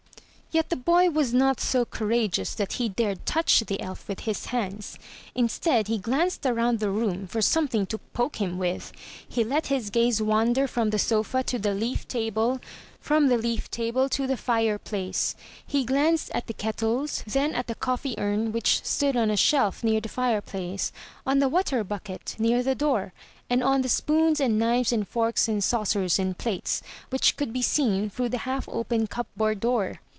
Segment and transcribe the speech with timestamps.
[0.53, 4.47] Yet the boy was not so courageous that he dared touch the elf with his
[4.47, 4.99] hands;
[5.33, 8.91] instead he glanced around the room for some thing to poke him with.
[9.25, 12.59] He let his gaze wander from the sofa to the leaf table;
[12.99, 15.37] from the leaf table to the fireplace.
[15.65, 19.85] He glanced at the kettles, then at the coffee urn, which stood on a shelf,
[19.85, 20.91] near the fireplace;
[21.25, 23.13] on the water bucket, near the door;
[23.49, 27.61] and on the spoons and knives and forks and saucers and plates, which could be
[27.61, 30.01] seen through the half open cupboard door.